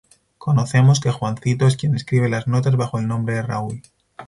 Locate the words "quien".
1.77-1.93